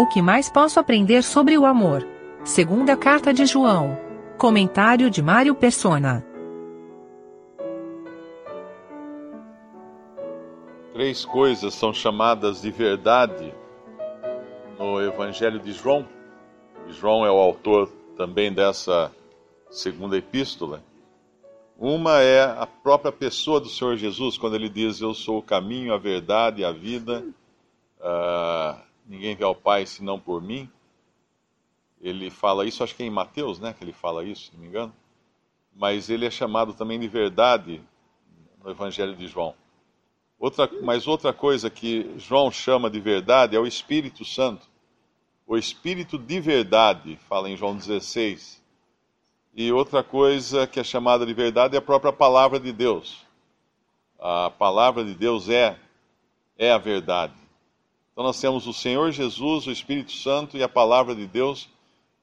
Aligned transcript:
O 0.00 0.06
que 0.06 0.22
mais 0.22 0.48
posso 0.48 0.80
aprender 0.80 1.22
sobre 1.22 1.58
o 1.58 1.66
amor? 1.66 2.08
Segunda 2.42 2.96
carta 2.96 3.34
de 3.34 3.44
João. 3.44 3.98
Comentário 4.38 5.10
de 5.10 5.20
Mário 5.20 5.54
Persona. 5.54 6.24
Três 10.94 11.22
coisas 11.26 11.74
são 11.74 11.92
chamadas 11.92 12.62
de 12.62 12.70
verdade 12.70 13.52
no 14.78 15.02
Evangelho 15.02 15.60
de 15.60 15.72
João. 15.72 16.08
João 16.88 17.26
é 17.26 17.30
o 17.30 17.36
autor 17.36 17.92
também 18.16 18.50
dessa 18.50 19.12
segunda 19.70 20.16
epístola. 20.16 20.82
Uma 21.78 22.22
é 22.22 22.42
a 22.42 22.66
própria 22.66 23.12
pessoa 23.12 23.60
do 23.60 23.68
Senhor 23.68 23.98
Jesus, 23.98 24.38
quando 24.38 24.56
ele 24.56 24.70
diz: 24.70 24.98
Eu 25.02 25.12
sou 25.12 25.40
o 25.40 25.42
caminho, 25.42 25.92
a 25.92 25.98
verdade 25.98 26.62
e 26.62 26.64
a 26.64 26.72
vida. 26.72 27.22
Uh, 28.00 28.89
ninguém 29.06 29.34
vê 29.34 29.44
ao 29.44 29.54
Pai 29.54 29.86
senão 29.86 30.18
por 30.18 30.42
mim. 30.42 30.70
Ele 32.00 32.30
fala 32.30 32.66
isso, 32.66 32.82
acho 32.82 32.94
que 32.94 33.02
é 33.02 33.06
em 33.06 33.10
Mateus, 33.10 33.58
né, 33.58 33.72
que 33.72 33.84
ele 33.84 33.92
fala 33.92 34.24
isso, 34.24 34.46
se 34.46 34.52
não 34.54 34.60
me 34.60 34.68
engano. 34.68 34.94
Mas 35.74 36.08
ele 36.08 36.26
é 36.26 36.30
chamado 36.30 36.72
também 36.72 36.98
de 36.98 37.08
verdade 37.08 37.80
no 38.62 38.70
Evangelho 38.70 39.14
de 39.14 39.26
João. 39.26 39.54
Outra, 40.38 40.70
mas 40.82 41.06
outra 41.06 41.32
coisa 41.32 41.68
que 41.68 42.14
João 42.16 42.50
chama 42.50 42.88
de 42.88 42.98
verdade 42.98 43.54
é 43.54 43.60
o 43.60 43.66
Espírito 43.66 44.24
Santo. 44.24 44.66
O 45.46 45.56
Espírito 45.56 46.16
de 46.16 46.40
verdade, 46.40 47.16
fala 47.28 47.50
em 47.50 47.56
João 47.56 47.76
16. 47.76 48.62
E 49.54 49.70
outra 49.72 50.02
coisa 50.02 50.66
que 50.66 50.80
é 50.80 50.84
chamada 50.84 51.26
de 51.26 51.34
verdade 51.34 51.74
é 51.74 51.78
a 51.78 51.82
própria 51.82 52.12
palavra 52.12 52.58
de 52.58 52.72
Deus. 52.72 53.26
A 54.18 54.50
palavra 54.50 55.04
de 55.04 55.14
Deus 55.14 55.48
é 55.48 55.78
é 56.60 56.70
a 56.70 56.78
verdade. 56.78 57.39
Então 58.20 58.26
nós 58.26 58.38
temos 58.38 58.66
o 58.66 58.72
Senhor 58.74 59.10
Jesus, 59.12 59.66
o 59.66 59.70
Espírito 59.70 60.12
Santo 60.12 60.54
e 60.54 60.62
a 60.62 60.68
palavra 60.68 61.14
de 61.14 61.26
Deus, 61.26 61.70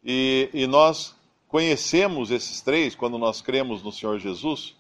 e, 0.04 0.48
e 0.54 0.68
nós 0.68 1.16
conhecemos 1.48 2.30
esses 2.30 2.62
três 2.62 2.94
quando 2.94 3.18
nós 3.18 3.42
cremos 3.42 3.82
no 3.82 3.92
Senhor 3.92 4.20
Jesus, 4.20 4.76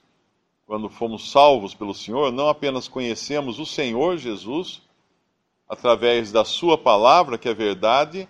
quando 0.68 0.88
fomos 0.92 1.32
salvos 1.32 1.74
pelo 1.74 1.96
Senhor, 1.96 2.32
não 2.32 2.48
apenas 2.48 2.88
conhecemos 2.88 3.58
o 3.58 3.66
Senhor 3.66 4.18
Jesus 4.18 4.80
através 5.68 6.32
da 6.32 6.46
Sua 6.46 6.78
palavra, 6.78 7.36
que 7.40 7.50
é 7.50 7.54
verdade, 7.56 8.30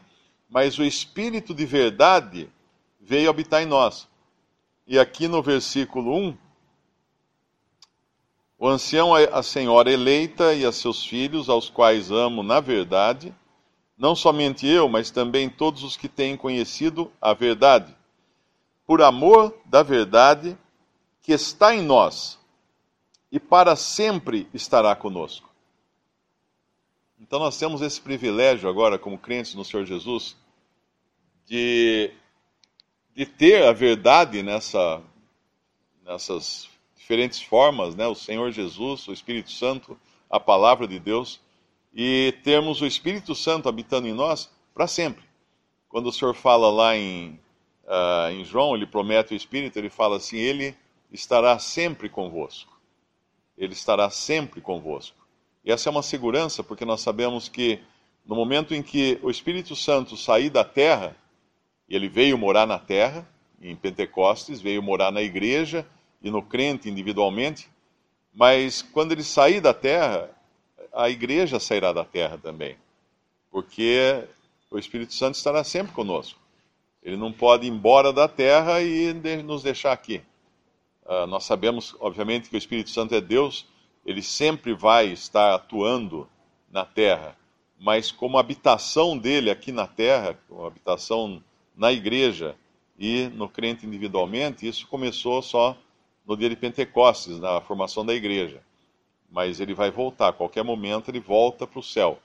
mas 0.50 0.80
o 0.80 0.84
Espírito 0.86 1.53
de 1.53 1.66
verdade 1.66 2.50
veio 3.02 3.30
habitar 3.30 3.62
em 3.62 3.66
nós. 3.66 4.08
E 4.88 4.97
aqui 4.97 5.28
no 5.28 5.44
versículo 5.44 6.16
1, 6.16 6.38
o 8.59 8.67
ancião, 8.67 9.13
a 9.13 9.44
senhora 9.44 9.91
eleita 9.91 10.53
e 10.53 10.66
a 10.66 10.72
seus 10.72 11.05
filhos, 11.05 11.47
aos 11.47 11.69
quais 11.69 12.09
amo 12.09 12.41
na 12.41 12.59
verdade, 12.59 13.33
não 13.97 14.16
somente 14.16 14.67
eu, 14.67 14.89
mas 14.89 15.11
também 15.11 15.50
todos 15.50 15.83
os 15.83 15.95
que 15.95 16.08
têm 16.08 16.36
conhecido 16.36 17.11
a 17.22 17.33
verdade, 17.33 17.95
por 18.85 19.02
amor 19.02 19.55
da 19.66 19.83
verdade 19.83 20.58
que 21.22 21.33
está 21.33 21.75
em 21.75 21.81
nós 21.81 22.39
e 23.31 23.39
para 23.39 23.75
sempre 23.75 24.47
estará 24.53 24.95
conosco. 24.95 25.50
Então 27.19 27.39
nós 27.39 27.58
temos 27.58 27.81
esse 27.81 28.00
privilégio 28.00 28.69
agora, 28.69 28.97
como 28.97 29.17
crentes 29.17 29.55
no 29.55 29.66
Senhor 29.66 29.85
Jesus, 29.85 30.38
de, 31.45 32.11
de 33.16 33.25
ter 33.25 33.63
a 33.63 33.73
verdade 33.73 34.41
nessa, 34.44 35.02
nessas 36.05 36.69
diferentes 37.08 37.41
formas, 37.41 37.95
né? 37.95 38.05
o 38.05 38.13
Senhor 38.13 38.52
Jesus, 38.52 39.08
o 39.08 39.13
Espírito 39.13 39.50
Santo, 39.50 39.97
a 40.30 40.41
palavra 40.41 40.86
de 40.86 41.00
Deus, 41.00 41.39
e 41.95 42.36
termos 42.44 42.81
o 42.81 42.86
Espírito 42.86 43.33
Santo 43.33 43.69
habitando 43.69 44.09
em 44.09 44.13
nós 44.13 44.52
para 44.73 44.88
sempre. 44.88 45.23
Quando 45.88 46.08
o 46.08 46.11
Senhor 46.11 46.35
fala 46.35 46.69
lá 46.69 46.97
em, 46.97 47.39
uh, 47.85 48.30
em 48.33 48.44
João, 48.44 48.75
ele 48.75 48.85
promete 48.85 49.34
o 49.34 49.38
Espírito, 49.38 49.79
ele 49.79 49.90
fala 49.90 50.17
assim: 50.17 50.35
Ele 50.35 50.75
estará 51.09 51.57
sempre 51.59 52.09
convosco. 52.09 52.78
Ele 53.57 53.72
estará 53.72 54.09
sempre 54.09 54.59
convosco. 54.59 55.16
E 55.63 55.72
essa 55.72 55.88
é 55.88 55.91
uma 55.91 56.03
segurança, 56.03 56.62
porque 56.62 56.84
nós 56.84 57.00
sabemos 57.00 57.47
que 57.47 57.79
no 58.25 58.35
momento 58.35 58.75
em 58.75 58.84
que 58.84 59.17
o 59.23 59.29
Espírito 59.29 59.78
Santo 59.78 60.17
sair 60.17 60.50
da 60.50 60.66
terra, 60.66 61.16
ele 61.88 62.09
veio 62.09 62.38
morar 62.38 62.67
na 62.67 62.78
terra, 62.78 63.25
em 63.62 63.78
Pentecostes, 63.78 64.59
veio 64.59 64.84
morar 64.84 65.09
na 65.09 65.22
igreja, 65.22 65.88
e 66.22 66.29
no 66.31 66.41
crente 66.41 66.89
individualmente, 66.89 67.69
mas 68.33 68.81
quando 68.81 69.11
ele 69.11 69.23
sair 69.23 69.61
da 69.61 69.73
terra, 69.73 70.29
a 70.94 71.09
igreja 71.09 71.59
sairá 71.59 71.91
da 71.91 72.03
terra 72.03 72.38
também, 72.38 72.78
porque 73.51 74.23
o 74.69 74.78
Espírito 74.78 75.13
Santo 75.13 75.35
estará 75.35 75.63
sempre 75.63 75.94
conosco. 75.94 76.39
Ele 77.01 77.16
não 77.16 77.31
pode 77.31 77.66
ir 77.66 77.69
embora 77.69 78.11
da 78.11 78.28
terra 78.28 78.81
e 78.81 79.13
nos 79.44 79.63
deixar 79.63 79.94
aqui. 79.94 80.22
Uh, 81.05 81.25
nós 81.28 81.45
sabemos, 81.45 81.95
obviamente, 82.00 82.49
que 82.49 82.55
o 82.55 82.57
Espírito 82.57 82.89
Santo 82.89 83.16
é 83.16 83.22
Deus, 83.22 83.66
ele 84.05 84.22
sempre 84.22 84.73
vai 84.73 85.07
estar 85.07 85.55
atuando 85.55 86.28
na 86.69 86.85
terra, 86.85 87.38
mas 87.79 88.11
como 88.11 88.38
habitação 88.38 89.17
dele 89.17 89.49
aqui 89.49 89.72
na 89.72 89.88
terra, 89.88 90.38
como 90.47 90.66
habitação 90.66 91.41
na 91.75 91.91
igreja 91.94 92.55
e 92.99 93.28
no 93.28 93.47
crente 93.47 93.85
individualmente, 93.85 94.67
isso 94.67 94.88
começou 94.88 95.41
só 95.41 95.78
no 96.28 96.36
dia 96.36 96.50
de 96.50 96.58
Pentecostes, 96.58 97.40
na 97.40 97.62
formação 97.62 98.06
da 98.06 98.14
igreja. 98.14 98.62
Mas 99.32 99.62
ele 99.62 99.74
vai 99.74 99.90
voltar, 99.90 100.28
a 100.28 100.34
qualquer 100.34 100.64
momento 100.64 101.10
ele 101.10 101.22
volta 101.22 101.66
para 101.66 101.80
o 101.80 101.84
céu. 101.84 102.20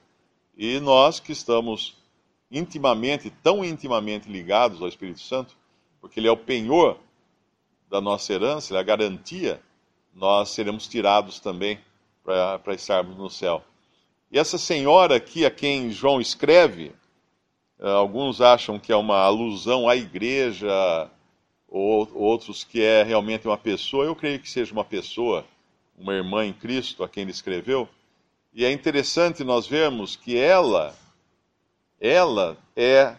E 0.56 0.80
nós 0.80 1.20
que 1.20 1.30
estamos 1.30 1.96
intimamente, 2.50 3.30
tão 3.30 3.64
intimamente 3.64 4.28
ligados 4.28 4.82
ao 4.82 4.88
Espírito 4.88 5.20
Santo, 5.20 5.56
porque 6.00 6.18
ele 6.18 6.26
é 6.26 6.32
o 6.32 6.36
penhor 6.36 6.98
da 7.88 8.00
nossa 8.00 8.32
herança, 8.32 8.72
ele 8.72 8.78
é 8.78 8.80
a 8.80 8.84
garantia, 8.84 9.62
nós 10.12 10.50
seremos 10.50 10.88
tirados 10.88 11.38
também 11.38 11.78
para 12.24 12.74
estarmos 12.74 13.16
no 13.16 13.30
céu. 13.30 13.64
E 14.30 14.38
essa 14.38 14.58
senhora 14.58 15.16
aqui, 15.16 15.46
a 15.46 15.50
quem 15.50 15.90
João 15.90 16.20
escreve, 16.20 16.92
eh, 17.78 17.90
alguns 17.90 18.40
acham 18.40 18.78
que 18.78 18.92
é 18.92 18.96
uma 18.96 19.18
alusão 19.18 19.88
à 19.88 19.94
igreja 19.94 21.10
ou 21.72 22.06
outros 22.14 22.62
que 22.62 22.82
é 22.82 23.02
realmente 23.02 23.48
uma 23.48 23.56
pessoa. 23.56 24.04
Eu 24.04 24.14
creio 24.14 24.38
que 24.38 24.50
seja 24.50 24.74
uma 24.74 24.84
pessoa, 24.84 25.42
uma 25.96 26.12
irmã 26.12 26.44
em 26.44 26.52
Cristo, 26.52 27.02
a 27.02 27.08
quem 27.08 27.22
ele 27.22 27.30
escreveu. 27.30 27.88
E 28.52 28.62
é 28.62 28.70
interessante 28.70 29.42
nós 29.42 29.66
vermos 29.66 30.14
que 30.14 30.36
ela, 30.36 30.94
ela 31.98 32.58
é, 32.76 33.16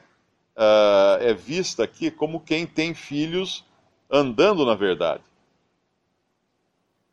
uh, 0.56 1.24
é 1.24 1.34
vista 1.34 1.84
aqui 1.84 2.12
como 2.12 2.40
quem 2.40 2.68
tem 2.68 2.94
filhos 2.94 3.66
andando 4.08 4.64
na 4.64 4.76
verdade. 4.76 5.24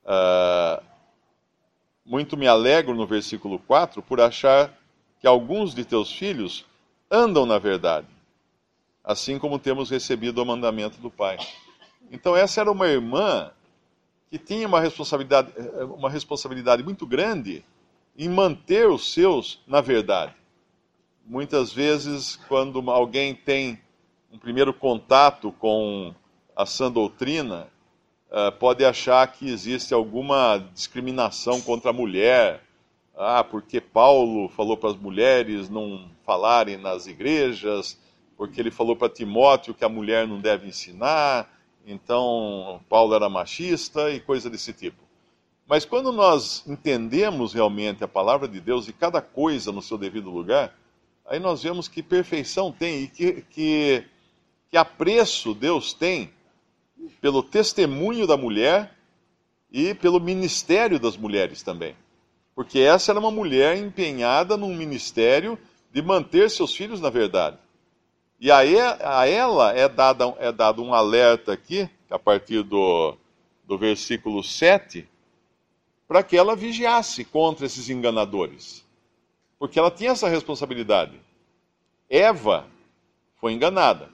Uh, 0.05 0.85
muito 2.05 2.37
me 2.37 2.47
alegro 2.47 2.95
no 2.95 3.07
versículo 3.07 3.59
4 3.61 4.03
por 4.03 4.21
achar 4.21 4.79
que 5.19 5.27
alguns 5.27 5.75
de 5.75 5.87
teus 5.87 6.13
filhos 6.13 6.67
andam 7.11 7.47
na 7.47 7.59
verdade 7.59 8.20
assim 9.05 9.39
como 9.39 9.59
temos 9.59 9.91
recebido 9.91 10.43
o 10.43 10.47
mandamento 10.47 11.01
do 11.01 11.11
Pai. 11.11 11.39
Então, 12.11 12.37
essa 12.37 12.61
era 12.61 12.71
uma 12.71 12.89
irmã 12.89 13.51
que 14.31 14.39
tinha 14.39 14.67
uma 14.67 14.81
responsabilidade, 14.81 15.53
uma 15.97 16.09
responsabilidade 16.09 16.83
muito 16.83 17.07
grande 17.07 17.65
em 18.17 18.29
manter 18.29 18.89
os 18.89 19.13
seus 19.13 19.61
na 19.67 19.81
verdade. 19.81 20.35
Muitas 21.27 21.73
vezes, 21.73 22.37
quando 22.49 22.91
alguém 22.91 23.35
tem 23.35 23.81
um 24.33 24.39
primeiro 24.39 24.73
contato 24.73 25.53
com 25.53 26.15
a 26.57 26.67
sã 26.67 26.91
doutrina, 26.91 27.69
uh, 28.31 28.53
pode 28.59 28.85
achar 28.85 29.27
que 29.33 29.49
existe 29.49 29.93
alguma 29.95 30.59
discriminação 30.73 31.61
contra 31.61 31.91
a 31.91 31.93
mulher. 31.93 32.63
Ah, 33.17 33.45
porque 33.45 33.81
Paulo 33.81 34.49
falou 34.49 34.77
para 34.77 34.91
as 34.91 34.97
mulheres 34.97 35.69
não 35.69 36.09
falarem 36.25 36.77
nas 36.77 37.07
igrejas, 37.07 37.99
porque 38.41 38.59
ele 38.59 38.71
falou 38.71 38.97
para 38.97 39.11
Timóteo 39.11 39.75
que 39.75 39.85
a 39.85 39.89
mulher 39.89 40.27
não 40.27 40.41
deve 40.41 40.67
ensinar, 40.67 41.47
então 41.87 42.81
Paulo 42.89 43.15
era 43.15 43.29
machista 43.29 44.11
e 44.11 44.19
coisa 44.19 44.49
desse 44.49 44.73
tipo. 44.73 44.97
Mas 45.69 45.85
quando 45.85 46.11
nós 46.11 46.67
entendemos 46.67 47.53
realmente 47.53 48.03
a 48.03 48.09
palavra 48.09 48.49
de 48.49 48.59
Deus 48.59 48.89
e 48.89 48.95
cada 48.95 49.21
coisa 49.21 49.71
no 49.71 49.83
seu 49.83 49.99
devido 49.99 50.31
lugar, 50.31 50.75
aí 51.27 51.39
nós 51.39 51.63
vemos 51.63 51.87
que 51.87 52.03
perfeição 52.03 52.73
tem 52.73 53.03
e 53.03 53.09
que, 53.09 53.45
que, 53.51 54.05
que 54.71 54.77
apreço 54.79 55.53
Deus 55.53 55.93
tem 55.93 56.31
pelo 57.21 57.43
testemunho 57.43 58.27
da 58.27 58.39
mulher 58.39 58.97
e 59.71 59.93
pelo 59.93 60.19
ministério 60.19 60.99
das 60.99 61.15
mulheres 61.15 61.63
também. 61.63 61.95
Porque 62.55 62.79
essa 62.79 63.13
era 63.13 63.21
uma 63.21 63.31
mulher 63.31 63.77
empenhada 63.77 64.57
num 64.57 64.75
ministério 64.75 65.59
de 65.93 66.01
manter 66.01 66.49
seus 66.49 66.75
filhos 66.75 67.03
na 67.03 67.11
verdade. 67.11 67.59
E 68.41 68.51
a, 68.51 68.61
a 68.61 69.29
ela 69.29 69.75
é 69.75 69.87
dado, 69.87 70.35
é 70.39 70.51
dado 70.51 70.83
um 70.83 70.95
alerta 70.95 71.53
aqui, 71.53 71.89
a 72.09 72.19
partir 72.19 72.63
do, 72.63 73.15
do 73.65 73.77
versículo 73.77 74.43
7, 74.43 75.07
para 76.09 76.23
que 76.23 76.39
ela 76.39 76.57
vigiasse 76.57 77.23
contra 77.23 77.67
esses 77.67 77.91
enganadores. 77.91 78.83
Porque 79.59 79.79
ela 79.79 79.91
tinha 79.91 80.13
essa 80.13 80.27
responsabilidade. 80.27 81.21
Eva 82.09 82.67
foi 83.37 83.53
enganada. 83.53 84.09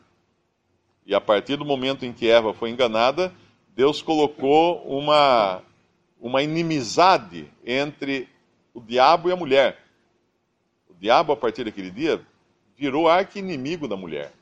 E 1.07 1.15
a 1.15 1.21
partir 1.21 1.57
do 1.57 1.65
momento 1.65 2.05
em 2.05 2.13
que 2.13 2.29
Eva 2.29 2.53
foi 2.53 2.71
enganada, 2.71 3.33
Deus 3.77 4.03
colocou 4.03 4.83
uma, 4.83 5.63
uma 6.21 6.43
inimizade 6.43 7.49
entre 7.65 8.29
o 8.75 8.81
diabo 8.81 9.29
e 9.29 9.33
a 9.33 9.37
mulher. 9.37 9.79
O 10.91 10.95
diabo, 10.95 11.33
a 11.33 11.37
partir 11.37 11.63
daquele 11.63 11.93
dia, 11.93 12.21
virou 12.77 13.09
arqui-inimigo 13.09 13.89
da 13.89 13.97
mulher. 13.97 14.33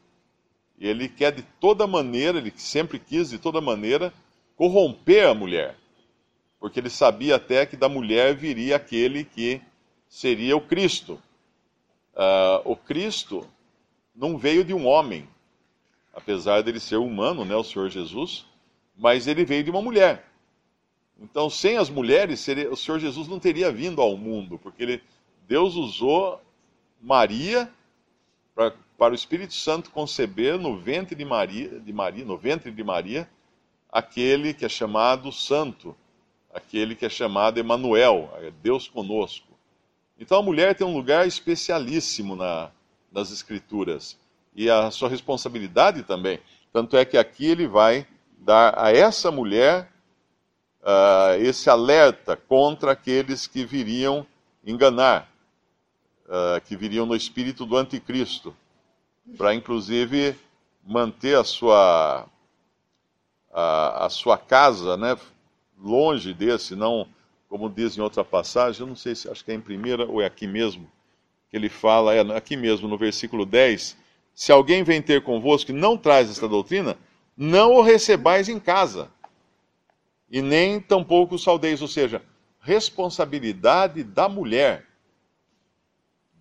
Ele 0.78 1.08
quer 1.08 1.32
de 1.32 1.42
toda 1.60 1.86
maneira, 1.86 2.38
ele 2.38 2.52
sempre 2.56 2.98
quis 2.98 3.30
de 3.30 3.38
toda 3.38 3.60
maneira, 3.60 4.12
corromper 4.56 5.28
a 5.28 5.34
mulher. 5.34 5.76
Porque 6.58 6.80
ele 6.80 6.90
sabia 6.90 7.36
até 7.36 7.64
que 7.64 7.76
da 7.76 7.88
mulher 7.88 8.34
viria 8.34 8.76
aquele 8.76 9.24
que 9.24 9.60
seria 10.08 10.56
o 10.56 10.60
Cristo. 10.60 11.20
Uh, 12.14 12.72
o 12.72 12.76
Cristo 12.76 13.46
não 14.14 14.38
veio 14.38 14.64
de 14.64 14.72
um 14.72 14.86
homem, 14.86 15.28
apesar 16.12 16.62
dele 16.62 16.80
ser 16.80 16.96
humano, 16.96 17.44
né, 17.44 17.54
o 17.54 17.64
Senhor 17.64 17.88
Jesus, 17.90 18.46
mas 18.96 19.26
ele 19.26 19.44
veio 19.44 19.64
de 19.64 19.70
uma 19.70 19.82
mulher. 19.82 20.28
Então, 21.20 21.48
sem 21.48 21.76
as 21.76 21.88
mulheres, 21.88 22.40
seria, 22.40 22.70
o 22.70 22.76
Senhor 22.76 22.98
Jesus 22.98 23.28
não 23.28 23.38
teria 23.38 23.70
vindo 23.70 24.00
ao 24.00 24.16
mundo, 24.16 24.58
porque 24.58 24.82
ele, 24.82 25.02
Deus 25.46 25.74
usou 25.74 26.40
Maria 27.00 27.70
pra, 28.54 28.72
para 28.96 29.12
o 29.12 29.14
Espírito 29.14 29.54
Santo 29.54 29.90
conceber 29.90 30.58
no 30.58 30.78
ventre 30.78 31.14
de 31.14 31.24
Maria, 31.24 31.80
de 31.80 31.92
Maria, 31.92 32.24
no 32.24 32.36
ventre 32.38 32.70
de 32.70 32.84
Maria, 32.84 33.28
aquele 33.90 34.54
que 34.54 34.64
é 34.64 34.68
chamado 34.68 35.32
Santo, 35.32 35.96
aquele 36.52 36.94
que 36.94 37.04
é 37.04 37.08
chamado 37.08 37.58
Emanuel, 37.58 38.32
é 38.40 38.50
Deus 38.62 38.88
conosco. 38.88 39.48
Então 40.18 40.38
a 40.38 40.42
mulher 40.42 40.74
tem 40.74 40.86
um 40.86 40.94
lugar 40.94 41.26
especialíssimo 41.26 42.36
na, 42.36 42.70
nas 43.10 43.32
Escrituras 43.32 44.16
e 44.54 44.70
a 44.70 44.90
sua 44.90 45.08
responsabilidade 45.08 46.02
também. 46.04 46.38
Tanto 46.72 46.96
é 46.96 47.04
que 47.04 47.18
aqui 47.18 47.46
ele 47.46 47.66
vai 47.66 48.06
dar 48.38 48.78
a 48.78 48.92
essa 48.92 49.30
mulher 49.30 49.90
uh, 50.82 51.40
esse 51.40 51.68
alerta 51.68 52.36
contra 52.36 52.92
aqueles 52.92 53.46
que 53.46 53.64
viriam 53.64 54.26
enganar, 54.64 55.28
uh, 56.26 56.60
que 56.64 56.76
viriam 56.76 57.06
no 57.06 57.14
espírito 57.14 57.64
do 57.64 57.76
anticristo, 57.76 58.54
para 59.36 59.54
inclusive 59.54 60.36
manter 60.86 61.36
a 61.36 61.44
sua 61.44 62.26
a, 63.52 64.06
a, 64.06 64.10
sua 64.10 64.36
casa, 64.36 64.96
né, 64.96 65.16
longe 65.78 66.34
desse, 66.34 66.74
não 66.74 67.06
como 67.48 67.70
diz 67.70 67.96
em 67.96 68.00
outra 68.00 68.24
passagem, 68.24 68.80
eu 68.80 68.86
não 68.86 68.96
sei 68.96 69.14
se 69.14 69.30
acho 69.30 69.44
que 69.44 69.52
é 69.52 69.54
em 69.54 69.60
primeira 69.60 70.06
ou 70.06 70.20
é 70.20 70.26
aqui 70.26 70.46
mesmo 70.46 70.90
que 71.48 71.56
ele 71.56 71.68
fala, 71.68 72.14
é 72.14 72.20
aqui 72.36 72.56
mesmo 72.56 72.88
no 72.88 72.98
versículo 72.98 73.46
10, 73.46 73.96
se 74.34 74.50
alguém 74.50 74.82
vem 74.82 75.00
ter 75.00 75.22
convosco 75.22 75.70
e 75.70 75.74
não 75.74 75.96
traz 75.96 76.28
esta 76.28 76.48
doutrina, 76.48 76.98
não 77.36 77.74
o 77.74 77.80
recebais 77.80 78.48
em 78.48 78.58
casa, 78.58 79.08
e 80.28 80.42
nem 80.42 80.80
tampouco 80.80 81.36
os 81.36 81.44
saldeis, 81.44 81.80
ou 81.80 81.86
seja, 81.86 82.20
responsabilidade 82.60 84.02
da 84.02 84.28
mulher. 84.28 84.84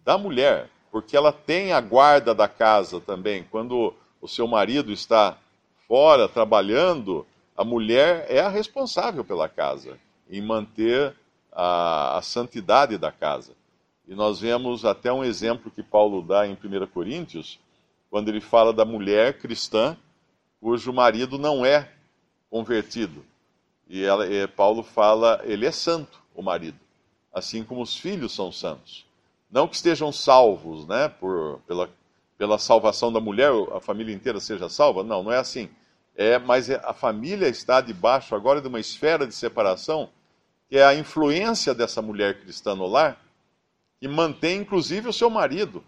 Da 0.04 0.18
mulher, 0.18 0.70
porque 0.92 1.16
ela 1.16 1.32
tem 1.32 1.72
a 1.72 1.82
guarda 1.82 2.36
da 2.36 2.48
casa 2.48 3.00
também. 3.00 3.46
Quando 3.50 3.94
o 4.22 4.28
seu 4.28 4.48
marido 4.48 4.92
está 4.92 5.38
fora 5.88 6.28
trabalhando, 6.28 7.26
a 7.56 7.64
mulher 7.64 8.26
é 8.30 8.40
a 8.40 8.50
responsável 8.50 9.24
pela 9.24 9.48
casa, 9.48 9.98
em 10.30 10.42
manter 10.42 11.16
a, 11.52 12.18
a 12.18 12.22
santidade 12.22 12.98
da 12.98 13.12
casa. 13.12 13.54
E 14.08 14.14
nós 14.14 14.40
vemos 14.40 14.84
até 14.84 15.12
um 15.12 15.24
exemplo 15.24 15.72
que 15.72 15.82
Paulo 15.82 16.22
dá 16.22 16.46
em 16.46 16.54
1 16.54 16.88
Coríntios, 16.88 17.60
quando 18.10 18.30
ele 18.30 18.42
fala 18.42 18.74
da 18.74 18.86
mulher 18.86 19.40
cristã 19.40 19.98
cujo 20.60 20.94
marido 20.94 21.38
não 21.38 21.66
é 21.66 21.92
convertido. 22.50 23.26
E, 23.88 24.04
ela, 24.04 24.26
e 24.26 24.48
Paulo 24.48 24.82
fala, 24.82 25.42
ele 25.44 25.66
é 25.66 25.72
santo, 25.72 26.22
o 26.34 26.42
marido, 26.42 26.80
assim 27.34 27.64
como 27.64 27.82
os 27.82 27.98
filhos 27.98 28.34
são 28.34 28.52
santos. 28.52 29.06
Não 29.54 29.68
que 29.68 29.76
estejam 29.76 30.12
salvos, 30.12 30.88
né, 30.88 31.08
por, 31.08 31.62
pela, 31.68 31.88
pela 32.40 32.58
salvação 32.58 33.14
da 33.14 33.20
mulher, 33.20 33.52
a 33.72 33.80
família 33.80 34.12
inteira 34.12 34.40
seja 34.40 34.68
salva, 34.68 35.04
não, 35.04 35.22
não 35.22 35.32
é 35.32 35.38
assim. 35.38 35.70
É, 36.16 36.40
mas 36.40 36.72
é, 36.72 36.82
a 36.84 36.92
família 36.92 37.48
está 37.48 37.80
debaixo 37.80 38.34
agora 38.34 38.60
de 38.60 38.68
uma 38.68 38.80
esfera 38.80 39.28
de 39.28 39.36
separação, 39.36 40.10
que 40.68 40.80
é 40.80 40.84
a 40.84 40.96
influência 40.96 41.72
dessa 41.76 42.02
mulher 42.02 42.42
cristã 42.42 42.74
no 42.74 42.88
lar, 42.88 43.24
que 44.00 44.08
mantém 44.08 44.58
inclusive 44.58 45.08
o 45.08 45.14
seu 45.14 45.30
marido 45.30 45.84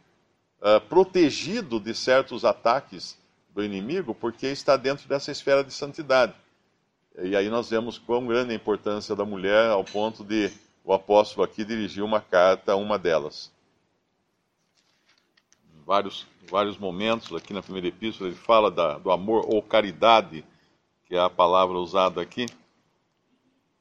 uh, 0.62 0.80
protegido 0.88 1.80
de 1.80 1.96
certos 1.96 2.46
ataques 2.46 3.18
do 3.50 3.64
inimigo, 3.64 4.14
porque 4.14 4.46
está 4.46 4.78
dentro 4.78 5.10
dessa 5.10 5.32
esfera 5.32 5.64
de 5.64 5.74
santidade. 5.74 6.36
E 7.18 7.36
aí 7.36 7.50
nós 7.50 7.68
vemos 7.72 7.98
quão 7.98 8.28
grande 8.28 8.52
a 8.52 8.56
importância 8.56 9.16
da 9.16 9.26
mulher, 9.26 9.72
ao 9.72 9.84
ponto 9.84 10.24
de 10.24 10.52
o 10.84 10.94
apóstolo 10.94 11.44
aqui 11.44 11.66
dirigir 11.66 12.04
uma 12.04 12.22
carta 12.22 12.74
a 12.74 12.76
uma 12.76 13.00
delas. 13.00 13.55
Vários, 15.86 16.26
vários 16.50 16.80
momentos, 16.80 17.32
aqui 17.36 17.54
na 17.54 17.62
primeira 17.62 17.88
epístola, 17.88 18.30
ele 18.30 18.38
fala 18.38 18.72
da, 18.72 18.98
do 18.98 19.12
amor 19.12 19.46
ou 19.48 19.62
caridade, 19.62 20.44
que 21.06 21.16
é 21.16 21.20
a 21.20 21.30
palavra 21.30 21.78
usada 21.78 22.20
aqui. 22.20 22.48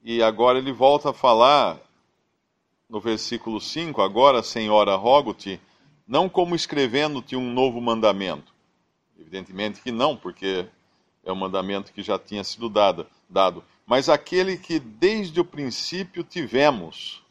E 0.02 0.22
agora 0.22 0.58
ele 0.58 0.70
volta 0.70 1.10
a 1.10 1.14
falar, 1.14 1.78
no 2.90 3.00
versículo 3.00 3.58
5, 3.58 4.02
agora, 4.02 4.42
Senhora, 4.42 4.94
rogo-te, 4.96 5.58
não 6.06 6.28
como 6.28 6.54
escrevendo-te 6.54 7.36
um 7.36 7.50
novo 7.50 7.80
mandamento. 7.80 8.52
Evidentemente 9.18 9.80
que 9.80 9.90
não, 9.90 10.14
porque 10.14 10.66
é 11.24 11.32
um 11.32 11.36
mandamento 11.36 11.90
que 11.90 12.02
já 12.02 12.18
tinha 12.18 12.44
sido 12.44 12.68
dado, 12.68 13.06
dado, 13.30 13.64
mas 13.86 14.10
aquele 14.10 14.58
que 14.58 14.78
desde 14.78 15.40
o 15.40 15.44
princípio 15.44 16.22
tivemos, 16.22 17.22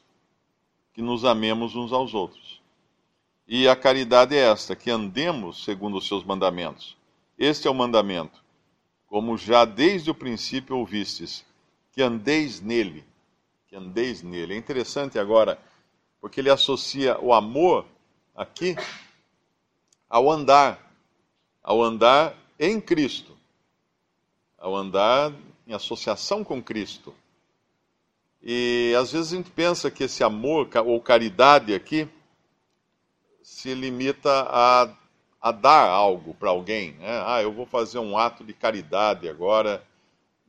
que 0.96 1.02
nos 1.04 1.24
amemos 1.24 1.76
uns 1.76 1.94
aos 1.94 2.16
outros. 2.16 2.63
E 3.48 3.68
a 3.68 3.76
caridade 3.76 4.36
é 4.36 4.52
esta, 4.52 4.76
que 4.76 4.90
andemos 4.90 5.64
segundo 5.64 5.98
os 5.98 6.08
seus 6.08 6.24
mandamentos. 6.24 6.96
Este 7.38 7.68
é 7.68 7.72
o 7.72 7.74
mandamento, 7.74 8.44
como 9.08 9.38
já 9.38 9.66
desde 9.66 10.10
o 10.10 10.16
princípio 10.16 10.78
ouvistes, 10.78 11.46
que 11.92 12.02
andeis 12.02 12.62
nele, 12.62 13.04
que 13.68 13.76
andeis 13.76 14.22
nele. 14.22 14.54
É 14.54 14.58
interessante 14.58 15.20
agora, 15.20 15.60
porque 16.22 16.40
ele 16.40 16.50
associa 16.50 17.20
o 17.20 17.34
amor 17.34 17.86
aqui 18.36 18.76
ao 20.10 20.32
andar, 20.32 20.92
ao 21.62 21.82
andar 21.82 22.36
em 22.60 22.80
Cristo 22.80 23.34
ao 24.64 24.78
andar 24.78 25.34
em 25.68 25.74
associação 25.74 26.42
com 26.42 26.64
Cristo. 26.64 27.14
E 28.42 28.96
às 28.98 29.12
vezes 29.12 29.34
a 29.34 29.36
gente 29.36 29.52
pensa 29.52 29.92
que 29.92 30.06
esse 30.06 30.24
amor 30.24 30.70
ou 30.86 31.02
caridade 31.02 31.74
aqui 31.74 32.08
se 33.44 33.74
limita 33.76 34.48
a, 34.50 34.90
a 35.42 35.52
dar 35.52 35.86
algo 35.88 36.34
para 36.34 36.50
alguém. 36.50 36.94
Né? 36.94 37.24
Ah, 37.26 37.42
eu 37.44 37.52
vou 37.52 37.66
fazer 37.66 38.00
um 38.00 38.18
ato 38.18 38.44
de 38.44 38.54
caridade 38.54 39.28
agora. 39.28 39.84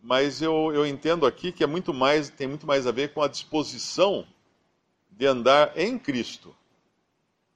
Mas 0.01 0.41
eu, 0.41 0.73
eu 0.73 0.87
entendo 0.87 1.27
aqui 1.27 1.51
que 1.51 1.65
é 1.65 1.67
muito 1.67 1.93
mais, 1.93 2.31
tem 2.31 2.47
muito 2.47 2.67
mais 2.67 2.87
a 2.87 2.93
ver 2.93 3.13
com 3.13 3.21
a 3.21 3.29
disposição 3.29 4.25
de 5.11 5.27
andar 5.27 5.77
em 5.77 5.99
Cristo, 5.99 6.55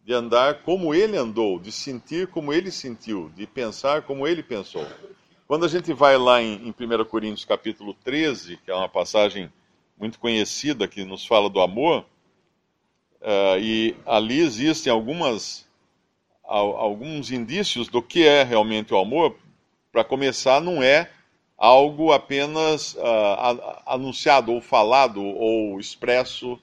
de 0.04 0.12
andar 0.12 0.62
como 0.62 0.94
Ele 0.94 1.16
andou, 1.16 1.58
de 1.58 1.70
sentir 1.70 2.26
como 2.28 2.52
Ele 2.52 2.70
sentiu, 2.70 3.30
de 3.36 3.46
pensar 3.46 4.02
como 4.02 4.26
Ele 4.26 4.42
pensou. 4.42 4.86
Quando 5.46 5.64
a 5.64 5.68
gente 5.68 5.92
vai 5.92 6.16
lá 6.18 6.42
em, 6.42 6.68
em 6.68 6.70
1 6.70 7.04
Coríntios 7.04 7.44
capítulo 7.44 7.94
13, 7.94 8.56
que 8.58 8.70
é 8.70 8.74
uma 8.74 8.88
passagem 8.88 9.52
muito 9.98 10.18
conhecida 10.18 10.88
que 10.88 11.04
nos 11.04 11.26
fala 11.26 11.48
do 11.50 11.60
amor, 11.60 12.04
uh, 13.20 13.58
e 13.60 13.96
ali 14.06 14.40
existem 14.40 14.92
algumas, 14.92 15.66
alguns 16.44 17.30
indícios 17.30 17.88
do 17.88 18.02
que 18.02 18.26
é 18.26 18.42
realmente 18.42 18.92
o 18.92 18.98
amor. 18.98 19.36
Para 19.92 20.04
começar, 20.04 20.60
não 20.60 20.82
é 20.82 21.10
algo 21.56 22.12
apenas 22.12 22.94
uh, 22.94 23.82
anunciado 23.86 24.52
ou 24.52 24.60
falado 24.60 25.22
ou 25.22 25.80
expresso 25.80 26.58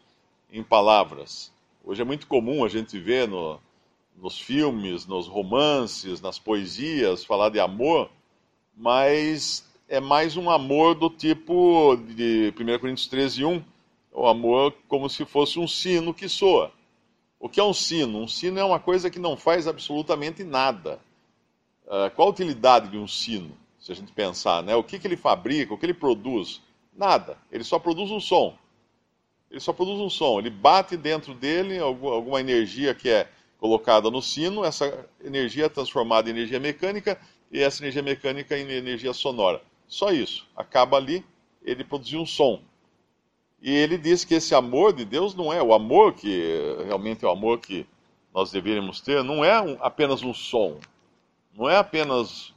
em 0.51 0.63
palavras. 0.63 1.51
Hoje 1.83 2.01
é 2.01 2.05
muito 2.05 2.27
comum 2.27 2.63
a 2.63 2.69
gente 2.69 2.97
ver 2.97 3.27
no, 3.27 3.59
nos 4.17 4.39
filmes, 4.39 5.05
nos 5.05 5.27
romances, 5.27 6.21
nas 6.21 6.39
poesias, 6.39 7.25
falar 7.25 7.49
de 7.49 7.59
amor, 7.59 8.09
mas 8.75 9.69
é 9.87 9.99
mais 9.99 10.37
um 10.37 10.49
amor 10.49 10.95
do 10.95 11.09
tipo 11.09 11.95
de 11.95 12.53
1 12.57 12.79
Coríntios 12.79 13.07
13, 13.07 13.45
1, 13.45 13.63
o 14.15 14.27
amor 14.27 14.73
como 14.87 15.09
se 15.09 15.25
fosse 15.25 15.59
um 15.59 15.67
sino 15.67 16.13
que 16.13 16.29
soa. 16.29 16.71
O 17.37 17.49
que 17.49 17.59
é 17.59 17.63
um 17.63 17.73
sino? 17.73 18.19
Um 18.19 18.27
sino 18.27 18.57
é 18.57 18.63
uma 18.63 18.79
coisa 18.79 19.09
que 19.09 19.19
não 19.19 19.35
faz 19.35 19.67
absolutamente 19.67 20.43
nada. 20.43 20.99
Uh, 21.85 22.09
qual 22.15 22.29
a 22.29 22.31
utilidade 22.31 22.89
de 22.89 22.97
um 22.97 23.07
sino, 23.07 23.55
se 23.77 23.91
a 23.91 23.95
gente 23.95 24.13
pensar? 24.13 24.63
Né? 24.63 24.73
O 24.73 24.83
que, 24.83 24.97
que 24.97 25.05
ele 25.05 25.17
fabrica, 25.17 25.73
o 25.73 25.77
que 25.77 25.85
ele 25.85 25.93
produz? 25.93 26.61
Nada. 26.95 27.37
Ele 27.51 27.63
só 27.63 27.77
produz 27.77 28.09
um 28.09 28.21
som. 28.21 28.57
Ele 29.51 29.59
só 29.59 29.73
produz 29.73 29.99
um 29.99 30.09
som. 30.09 30.39
Ele 30.39 30.49
bate 30.49 30.95
dentro 30.95 31.33
dele 31.33 31.77
alguma 31.77 32.39
energia 32.39 32.95
que 32.95 33.09
é, 33.09 33.29
colocada 33.59 34.09
no 34.09 34.21
sino, 34.21 34.63
essa 34.63 35.05
energia 35.23 35.65
é 35.65 35.69
transformada 35.69 36.29
em 36.29 36.33
energia 36.33 36.59
mecânica 36.59 37.19
e 37.51 37.59
essa 37.59 37.83
energia 37.83 38.01
mecânica 38.01 38.57
em 38.57 38.71
energia 38.71 39.11
sonora. 39.11 39.61
Só 39.87 40.11
isso. 40.11 40.47
Acaba 40.55 40.95
ali, 40.95 41.23
ele 41.63 41.83
produziu 41.83 42.21
um 42.21 42.25
som. 42.25 42.61
E 43.65 43.73
ele 43.73 43.97
diz 43.97 44.23
que 44.23 44.35
esse 44.35 44.53
amor 44.53 44.93
de 44.93 45.03
Deus 45.03 45.33
não 45.33 45.51
é 45.51 45.59
o 45.59 45.73
amor 45.73 46.13
que 46.13 46.53
realmente 46.85 47.25
é 47.25 47.27
o 47.27 47.31
amor 47.31 47.57
que 47.57 47.83
nós 48.31 48.51
deveríamos 48.51 49.01
ter, 49.01 49.23
não 49.23 49.43
é 49.43 49.59
um, 49.59 49.75
apenas 49.79 50.21
um 50.21 50.35
som, 50.35 50.77
não 51.51 51.67
é 51.67 51.75
apenas 51.75 52.53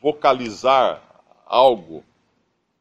vocalizar 0.00 1.02
algo, 1.44 2.02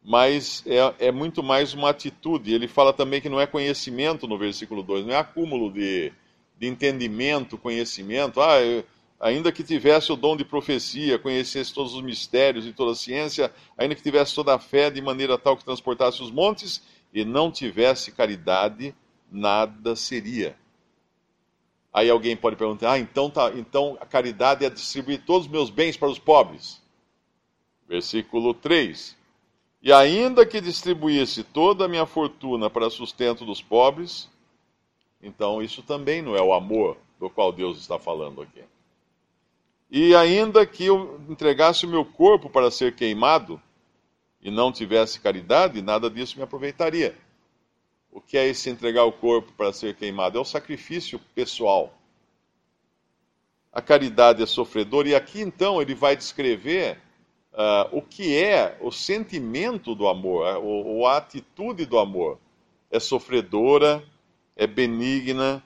mas 0.02 0.64
é, 0.66 1.08
é, 1.08 1.12
muito 1.12 1.44
mais 1.44 1.74
uma 1.74 1.90
atitude. 1.90 2.54
Ele 2.54 2.66
fala 2.66 2.94
também 2.94 3.20
que 3.20 3.28
não 3.28 3.42
é 3.42 3.46
conhecimento 3.46 4.26
no 4.26 4.38
versículo 4.38 4.82
2, 4.82 5.06
não 5.06 5.14
é 5.14 5.18
acúmulo 5.18 5.70
de, 5.70 6.14
de 6.58 6.66
entendimento, 6.66 7.58
conhecimento. 7.58 8.40
Ah, 8.40 8.62
eu, 8.62 8.86
ainda 9.20 9.52
que 9.52 9.66
tivesse 9.66 10.14
o 10.14 10.16
dom 10.16 10.38
de 10.38 10.46
profecia, 10.46 11.20
conhecesse 11.20 11.74
todos 11.74 11.94
os 11.94 12.02
mistérios 12.02 12.66
e 12.66 12.72
toda 12.72 12.94
a 12.94 12.96
ciência, 12.96 13.52
ainda 13.78 13.96
que 13.96 14.02
tivesse 14.02 14.34
toda 14.34 14.56
a 14.56 14.60
fé 14.60 14.90
de 14.90 15.02
maneira 15.02 15.38
tal 15.38 15.58
que 15.58 15.66
transportasse 15.66 16.24
os 16.24 16.32
montes 16.32 16.82
e 17.14 17.26
não 17.26 17.52
tivesse 17.52 18.12
caridade, 18.12 18.96
nada 19.32 19.96
seria. 19.96 20.56
Aí 21.94 22.10
alguém 22.10 22.36
pode 22.36 22.56
perguntar: 22.56 22.94
ah, 22.94 23.00
então, 23.00 23.30
tá, 23.30 23.52
então 23.56 23.98
a 24.00 24.06
caridade 24.06 24.64
é 24.64 24.70
distribuir 24.70 25.24
todos 25.26 25.48
os 25.48 25.52
meus 25.52 25.70
bens 25.70 25.98
para 25.98 26.10
os 26.10 26.20
pobres. 26.20 26.82
Versículo 27.88 28.54
3. 28.54 29.18
E 29.82 29.92
ainda 29.94 30.46
que 30.46 30.60
distribuísse 30.60 31.44
toda 31.44 31.86
a 31.86 31.88
minha 31.88 32.06
fortuna 32.06 32.70
para 32.70 32.90
sustento 32.90 33.46
dos 33.46 33.62
pobres, 33.62 34.30
então 35.22 35.62
isso 35.62 35.82
também 35.82 36.22
não 36.22 36.36
é 36.36 36.42
o 36.42 36.54
amor 36.54 36.98
do 37.20 37.30
qual 37.30 37.52
Deus 37.52 37.80
está 37.80 37.98
falando 37.98 38.42
aqui. 38.42 38.62
E 39.90 40.14
ainda 40.14 40.66
que 40.66 40.86
eu 40.86 41.20
entregasse 41.30 41.86
o 41.86 41.90
meu 41.90 42.06
corpo 42.06 42.50
para 42.50 42.70
ser 42.70 42.94
queimado 42.94 43.60
e 44.42 44.50
não 44.50 44.72
tivesse 44.72 45.20
caridade, 45.20 45.82
nada 45.82 46.10
disso 46.10 46.38
me 46.38 46.44
aproveitaria. 46.44 47.16
O 48.12 48.22
que 48.22 48.38
é 48.38 48.48
esse 48.48 48.70
entregar 48.70 49.04
o 49.04 49.12
corpo 49.12 49.52
para 49.54 49.74
ser 49.74 49.96
queimado? 49.96 50.38
É 50.38 50.42
o 50.42 50.46
sacrifício 50.46 51.20
pessoal. 51.36 51.94
A 53.72 53.82
caridade 53.82 54.42
é 54.42 54.46
sofredora, 54.46 55.10
e 55.10 55.16
aqui 55.16 55.42
então 55.42 55.82
ele 55.82 55.94
vai 55.94 56.16
descrever 56.16 56.98
uh, 57.54 57.98
o 57.98 58.02
que 58.02 58.36
é 58.36 58.78
o 58.82 58.92
sentimento 58.92 59.94
do 59.94 60.08
amor, 60.08 60.58
uh, 60.58 60.66
ou 60.66 61.06
a 61.06 61.18
atitude 61.18 61.86
do 61.86 62.00
amor. 62.00 62.40
É 62.90 63.00
sofredora, 63.00 64.04
é 64.56 64.66
benigna, 64.66 65.64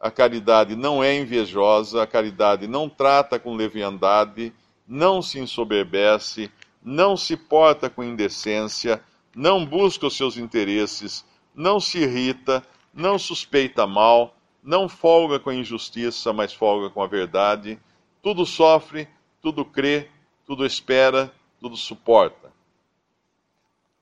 a 0.00 0.10
caridade 0.10 0.74
não 0.74 1.02
é 1.02 1.16
invejosa, 1.16 2.02
a 2.02 2.06
caridade 2.06 2.66
não 2.66 2.88
trata 2.88 3.38
com 3.38 3.54
leviandade, 3.54 4.52
não 4.86 5.22
se 5.22 5.38
ensoberbece, 5.38 6.50
não 6.84 7.16
se 7.16 7.36
porta 7.36 7.88
com 7.88 8.04
indecência, 8.04 9.02
não 9.34 9.64
busca 9.64 10.06
os 10.06 10.16
seus 10.16 10.36
interesses, 10.36 11.24
não 11.54 11.80
se 11.80 11.98
irrita, 11.98 12.62
não 12.92 13.18
suspeita 13.18 13.86
mal, 13.86 14.36
não 14.62 14.88
folga 14.88 15.40
com 15.40 15.50
a 15.50 15.54
injustiça, 15.54 16.32
mas 16.32 16.52
folga 16.52 16.90
com 16.90 17.02
a 17.02 17.06
verdade, 17.06 17.80
tudo 18.22 18.44
sofre, 18.44 19.08
tudo 19.40 19.64
crê, 19.64 20.08
tudo 20.46 20.64
espera, 20.64 21.32
tudo 21.58 21.76
suporta. 21.76 22.52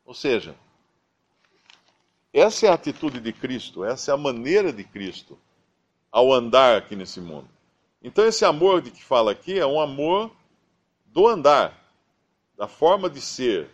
Ou 0.04 0.14
seja, 0.14 0.56
essa 2.32 2.66
é 2.66 2.68
a 2.68 2.74
atitude 2.74 3.20
de 3.20 3.32
Cristo, 3.32 3.84
essa 3.84 4.10
é 4.10 4.14
a 4.14 4.18
maneira 4.18 4.72
de 4.72 4.84
Cristo 4.84 5.38
ao 6.10 6.32
andar 6.32 6.76
aqui 6.76 6.96
nesse 6.96 7.20
mundo. 7.20 7.48
Então, 8.02 8.26
esse 8.26 8.44
amor 8.44 8.82
de 8.82 8.90
que 8.90 9.02
fala 9.02 9.32
aqui 9.32 9.58
é 9.58 9.66
um 9.66 9.80
amor 9.80 10.30
do 11.06 11.26
andar, 11.28 11.81
da 12.62 12.69
forma 12.69 13.11
de 13.11 13.21
ser, 13.21 13.69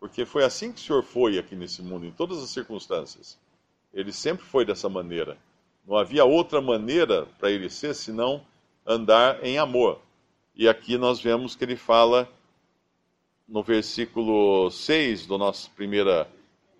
porque 0.00 0.24
foi 0.24 0.42
assim 0.42 0.72
que 0.72 0.80
o 0.80 0.82
Senhor 0.82 1.02
foi 1.02 1.38
aqui 1.38 1.54
nesse 1.54 1.82
mundo, 1.82 2.06
em 2.06 2.10
todas 2.10 2.42
as 2.42 2.48
circunstâncias. 2.48 3.38
Ele 3.92 4.10
sempre 4.10 4.42
foi 4.42 4.64
dessa 4.64 4.88
maneira. 4.88 5.36
Não 5.86 5.98
havia 5.98 6.24
outra 6.24 6.58
maneira 6.58 7.26
para 7.38 7.50
ele 7.50 7.68
ser 7.68 7.92
senão 7.92 8.42
andar 8.86 9.44
em 9.44 9.58
amor. 9.58 10.00
E 10.56 10.66
aqui 10.66 10.96
nós 10.96 11.20
vemos 11.20 11.54
que 11.54 11.62
ele 11.62 11.76
fala 11.76 12.26
no 13.46 13.62
versículo 13.62 14.70
6 14.70 15.26
da 15.26 15.36
nossa 15.36 15.68
primeira, 15.76 16.26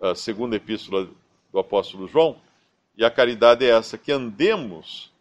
uh, 0.01 0.15
segunda 0.15 0.55
epístola 0.55 1.07
do 1.51 1.59
apóstolo 1.59 2.07
João, 2.07 2.35
e 2.97 3.05
a 3.05 3.11
caridade 3.11 3.63
é 3.63 3.69
essa, 3.69 3.95
que 3.95 4.11
andemos 4.11 5.13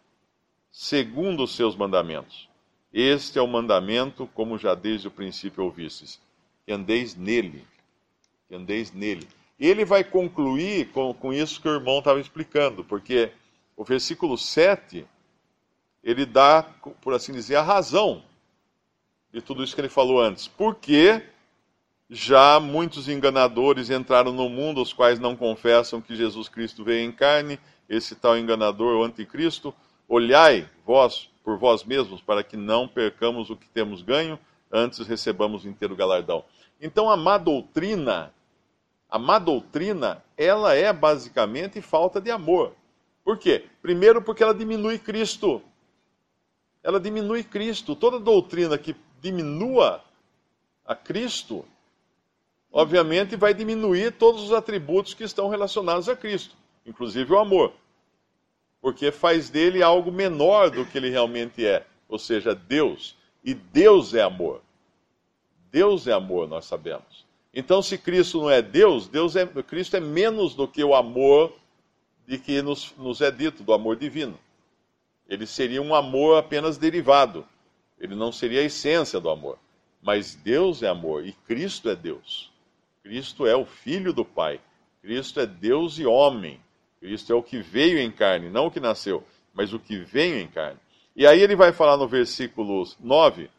segundo 0.71 1.43
os 1.43 1.55
seus 1.55 1.77
mandamentos. 1.77 2.49
Este 2.93 3.39
é 3.39 3.43
o 3.43 3.47
mandamento, 3.47 4.29
como 4.35 4.59
já 4.59 4.75
desde 4.75 5.09
o 5.09 5.11
princípio 5.11 5.65
ouvistes, 5.65 6.21
que 6.67 6.73
andeis 6.73 7.15
nele 7.15 7.65
que 8.53 8.57
andeis 8.57 8.93
nele. 8.93 9.27
Ele 9.59 9.83
vai 9.83 10.05
concluir 10.05 10.91
com, 10.91 11.15
com 11.15 11.33
isso 11.33 11.59
que 11.59 11.67
o 11.67 11.73
irmão 11.73 12.01
estava 12.01 12.21
explicando, 12.21 12.85
porque 12.85 13.33
o 13.75 13.83
versículo 13.83 14.37
7, 14.37 15.07
ele 16.05 16.27
dá, 16.27 16.63
por 17.01 17.15
assim 17.15 17.33
dizer, 17.33 17.57
a 17.57 17.63
razão 17.63 18.23
de 19.33 19.41
tudo 19.41 19.65
isso 19.65 19.75
que 19.75 19.81
ele 19.81 19.89
falou 19.89 20.21
antes. 20.21 20.49
Porque 20.49 21.23
já 22.11 22.61
muitos 22.61 23.09
enganadores 23.09 23.89
entraram 23.89 24.33
no 24.33 24.51
mundo, 24.51 24.83
os 24.83 24.93
quais 24.93 25.19
não 25.19 25.35
confessam 25.35 26.03
que 26.03 26.15
Jesus 26.15 26.47
Cristo 26.47 26.85
veio 26.85 27.09
em 27.09 27.13
carne, 27.13 27.59
esse 27.89 28.15
tal 28.15 28.37
enganador, 28.37 28.99
o 28.99 29.05
anticristo. 29.05 29.75
Olhai, 30.07 30.69
vós, 30.85 31.31
por 31.45 31.59
vós 31.59 31.85
mesmos, 31.85 32.21
para 32.21 32.43
que 32.43 32.57
não 32.57 32.87
percamos 32.87 33.51
o 33.51 33.57
que 33.57 33.69
temos 33.69 34.03
ganho, 34.03 34.39
antes 34.71 35.07
recebamos 35.07 35.67
inteiro 35.67 35.97
galardão. 35.97 36.45
Então, 36.81 37.11
a 37.11 37.17
má 37.17 37.39
doutrina 37.39 38.33
a 39.13 39.19
má 39.19 39.39
doutrina, 39.39 40.25
ela 40.39 40.75
é 40.75 40.91
basicamente 40.91 41.83
falta 41.83 42.19
de 42.19 42.31
amor. 42.31 42.73
Por 43.23 43.37
quê? 43.37 43.67
Primeiro, 43.83 44.23
porque 44.23 44.43
ela 44.43 44.55
diminui 44.55 44.99
Cristo. 44.99 45.61
Ela 46.83 46.99
diminui 46.99 47.45
Cristo. 47.45 47.95
Toda 47.95 48.19
doutrina 48.19 48.79
que 48.79 48.97
diminua 49.21 50.03
a 50.83 50.95
Cristo, 50.95 51.63
obviamente 52.73 53.37
vai 53.37 53.53
diminuir 53.53 54.13
todos 54.13 54.45
os 54.45 54.53
atributos 54.55 55.13
que 55.13 55.25
estão 55.25 55.51
relacionados 55.51 56.09
a 56.09 56.17
Cristo, 56.17 56.57
inclusive 56.87 57.35
o 57.35 57.39
amor. 57.39 57.75
Porque 58.83 59.11
faz 59.11 59.49
dele 59.49 59.83
algo 59.83 60.13
menor 60.13 60.69
do 60.69 60.85
que 60.85 60.99
ele 60.99 61.09
realmente 61.09 61.65
é, 61.65 61.87
ou 62.07 62.19
seja, 62.19 62.55
Deus. 62.55 63.17
E 63.43 63.55
Deus 63.55 64.13
é 64.13 64.21
amor. 64.21 64.61
Deus 65.71 66.07
é 66.07 66.13
amor, 66.13 66.47
nós 66.47 66.67
sabemos. 66.67 67.25
Então, 67.55 67.81
se 67.81 67.97
Cristo 67.97 68.43
não 68.43 68.51
é 68.51 68.61
Deus, 68.61 69.09
Deus 69.09 69.37
é, 69.37 69.47
Cristo 69.47 69.97
é 69.97 70.01
menos 70.01 70.55
do 70.55 70.69
que 70.69 70.83
o 70.85 70.95
amor 70.95 71.55
de 72.27 72.39
que 72.39 72.61
nos, 72.61 72.95
nos 72.99 73.21
é 73.21 73.31
dito, 73.31 73.63
do 73.63 73.73
amor 73.73 73.97
divino. 73.97 74.39
Ele 75.29 75.47
seria 75.47 75.81
um 75.81 75.95
amor 75.95 76.39
apenas 76.39 76.77
derivado. 76.77 77.47
Ele 77.99 78.15
não 78.15 78.33
seria 78.33 78.61
a 78.61 78.65
essência 78.65 79.21
do 79.21 79.31
amor. 79.31 79.59
Mas 80.03 80.35
Deus 80.35 80.83
é 80.83 80.89
amor 80.89 81.27
e 81.27 81.33
Cristo 81.33 81.89
é 81.89 81.95
Deus. 81.95 82.51
Cristo 83.03 83.47
é 83.47 83.55
o 83.55 83.65
Filho 83.65 84.13
do 84.13 84.25
Pai. 84.25 84.61
Cristo 85.01 85.41
é 85.41 85.47
Deus 85.47 85.99
e 85.99 86.05
homem. 86.05 86.61
Cristo 87.03 87.33
é 87.33 87.35
o 87.35 87.43
que 87.43 87.61
veio 87.61 87.99
em 87.99 88.13
carne, 88.13 88.49
não 88.49 88.67
o 88.67 88.71
que 88.71 88.79
nasceu, 88.79 89.25
mas 89.53 89.73
o 89.73 89.79
que 89.81 89.99
veio 89.99 90.39
em 90.39 90.47
carne. 90.47 90.79
E 91.17 91.27
aí 91.27 91.41
ele 91.41 91.57
vai 91.57 91.73
falar 91.73 91.97
no 91.97 92.07
versículo 92.07 92.89
9, 93.01 93.51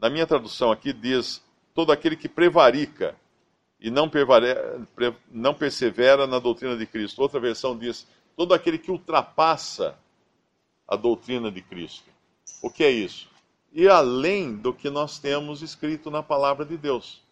na 0.00 0.10
minha 0.10 0.26
tradução 0.26 0.72
aqui 0.72 0.92
diz: 0.92 1.40
todo 1.72 1.92
aquele 1.92 2.16
que 2.16 2.28
prevarica 2.28 3.14
e 3.80 3.88
não, 3.88 4.10
não 5.30 5.54
persevera 5.54 6.26
na 6.26 6.40
doutrina 6.40 6.76
de 6.76 6.86
Cristo. 6.86 7.22
Outra 7.22 7.38
versão 7.38 7.78
diz: 7.78 8.04
todo 8.36 8.52
aquele 8.52 8.76
que 8.76 8.90
ultrapassa 8.90 9.96
a 10.86 10.96
doutrina 10.96 11.52
de 11.52 11.62
Cristo. 11.62 12.10
O 12.60 12.68
que 12.68 12.82
é 12.82 12.90
isso? 12.90 13.30
Ir 13.72 13.90
além 13.90 14.56
do 14.56 14.74
que 14.74 14.90
nós 14.90 15.20
temos 15.20 15.62
escrito 15.62 16.10
na 16.10 16.20
palavra 16.22 16.64
de 16.64 16.76
Deus. 16.76 17.22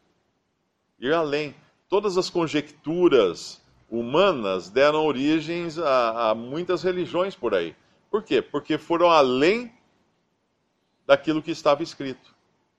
Ir 1.00 1.12
além. 1.12 1.56
Todas 1.88 2.16
as 2.16 2.30
conjecturas 2.30 3.60
humanas 3.90 4.68
deram 4.68 5.04
origens 5.04 5.78
a, 5.78 6.30
a 6.30 6.34
muitas 6.34 6.82
religiões 6.82 7.34
por 7.34 7.54
aí. 7.54 7.74
Por 8.10 8.22
quê? 8.22 8.40
Porque 8.42 8.78
foram 8.78 9.10
além 9.10 9.72
daquilo 11.06 11.42
que 11.42 11.50
estava 11.50 11.82
escrito, 11.82 12.34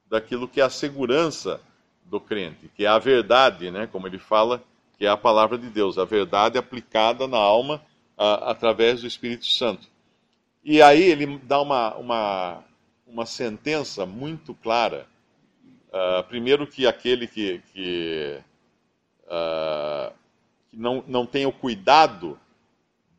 daquilo 0.10 0.48
que 0.48 0.60
é 0.60 0.64
a 0.64 0.70
segurança 0.70 1.62
do 2.06 2.20
crente, 2.20 2.70
que 2.76 2.86
é 2.86 2.88
a 2.88 3.00
verdade, 3.00 3.72
né, 3.72 3.88
como 3.88 4.08
ele 4.08 4.20
fala, 4.20 4.64
que 4.98 5.06
é 5.06 5.10
a 5.10 5.18
palavra 5.18 5.58
de 5.58 5.70
Deus, 5.70 5.98
a 5.98 6.06
verdade 6.06 6.58
aplicada 6.58 7.28
na 7.28 7.38
alma 7.38 7.82
a, 8.18 8.52
através 8.52 9.02
do 9.02 9.08
Espírito 9.08 9.46
Santo. 9.46 9.88
E 10.64 10.82
aí 10.82 11.04
ele 11.04 11.38
dá 11.44 11.62
uma, 11.62 11.96
uma, 11.96 12.64
uma 13.06 13.26
sentença 13.26 14.06
muito 14.06 14.54
clara. 14.56 15.08
Uh, 15.88 16.24
primeiro 16.28 16.68
que 16.68 16.86
aquele 16.86 17.28
que, 17.28 17.62
que, 17.72 18.40
uh, 19.24 20.12
que, 20.78 20.82
não, 20.82 21.04
não 21.08 21.26
tem 21.26 21.46
o 21.46 21.52
cuidado 21.52 22.40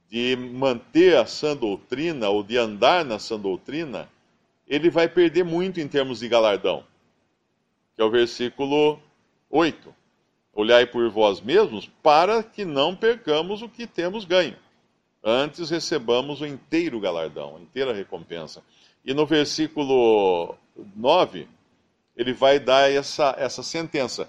de 0.08 0.36
manter 0.36 1.16
a 1.16 1.26
sã 1.26 1.56
doutrina 1.56 2.28
ou 2.28 2.42
de 2.42 2.56
andar 2.56 3.04
na 3.04 3.18
sã 3.18 3.38
doutrina, 3.38 4.08
ele 4.66 4.88
vai 4.88 5.08
perder 5.08 5.44
muito 5.44 5.80
em 5.80 5.88
termos 5.88 6.20
de 6.20 6.28
galardão. 6.28 6.84
Que 7.94 8.02
é 8.02 8.04
o 8.04 8.10
versículo 8.10 8.98
8. 9.50 9.94
Olhai 10.54 10.86
por 10.86 11.08
vós 11.10 11.40
mesmos 11.40 11.90
para 12.02 12.42
que 12.42 12.64
não 12.64 12.94
percamos 12.94 13.60
o 13.60 13.68
que 13.68 13.86
temos 13.86 14.24
ganho. 14.24 14.56
Antes 15.22 15.70
recebamos 15.70 16.40
o 16.40 16.46
inteiro 16.46 17.00
galardão, 17.00 17.56
a 17.56 17.60
inteira 17.60 17.92
recompensa. 17.92 18.62
E 19.04 19.12
no 19.12 19.26
versículo 19.26 20.54
9, 20.96 21.48
ele 22.16 22.32
vai 22.32 22.58
dar 22.58 22.90
essa, 22.90 23.34
essa 23.38 23.62
sentença. 23.62 24.28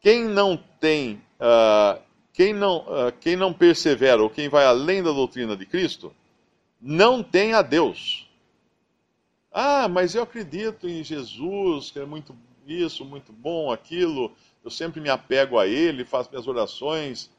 Quem 0.00 0.24
não 0.24 0.56
tem, 0.80 1.22
uh, 1.40 2.00
quem, 2.32 2.52
não, 2.52 2.78
uh, 2.78 3.12
quem 3.20 3.36
não 3.36 3.52
persevera 3.52 4.22
ou 4.22 4.30
quem 4.30 4.48
vai 4.48 4.64
além 4.64 5.02
da 5.02 5.12
doutrina 5.12 5.56
de 5.56 5.66
Cristo, 5.66 6.12
não 6.80 7.22
tem 7.22 7.52
a 7.52 7.62
Deus. 7.62 8.28
Ah, 9.52 9.86
mas 9.86 10.14
eu 10.14 10.22
acredito 10.22 10.88
em 10.88 11.04
Jesus, 11.04 11.90
que 11.90 11.98
é 11.98 12.06
muito 12.06 12.34
isso, 12.66 13.04
muito 13.04 13.32
bom, 13.32 13.70
aquilo, 13.70 14.32
eu 14.64 14.70
sempre 14.70 15.00
me 15.00 15.10
apego 15.10 15.58
a 15.58 15.66
Ele, 15.66 16.04
faço 16.04 16.30
minhas 16.30 16.46
orações. 16.46 17.30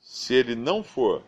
Se 0.00 0.34
ele 0.34 0.54
não 0.54 0.82
for 0.82 1.22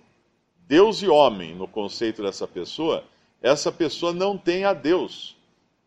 Deus 0.67 1.03
e 1.03 1.09
homem 1.09 1.55
no 1.55 1.69
conceito 1.69 2.23
dessa 2.23 2.47
pessoa, 2.47 3.05
essa 3.43 3.71
pessoa 3.71 4.13
não 4.13 4.39
tem 4.39 4.65
a 4.65 4.73
Deus. 4.73 5.37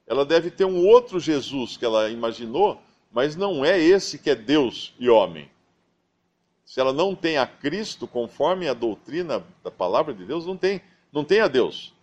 Ela 0.06 0.25
deve 0.25 0.51
ter 0.51 0.65
um 0.65 0.86
outro 0.86 1.20
Jesus 1.20 1.75
que 1.75 1.84
ela 1.84 2.10
imaginou, 2.10 2.82
mas 3.12 3.36
não 3.36 3.65
é 3.65 3.79
esse 3.79 4.20
que 4.20 4.29
é 4.29 4.36
Deus 4.36 4.94
e 5.00 5.10
homem. 5.10 5.50
Se 6.68 6.82
ela 6.82 6.92
não 6.92 7.16
tem 7.16 7.38
a 7.38 7.48
Cristo 7.48 8.06
conforme 8.06 8.68
a 8.68 8.74
doutrina 8.74 9.42
da 9.64 9.72
palavra 9.72 10.14
de 10.14 10.26
Deus, 10.26 10.46
não 10.46 10.58
tem, 10.58 10.82
não 11.14 11.24
tem 11.24 11.40
a 11.40 11.48
Deus. 11.48 11.94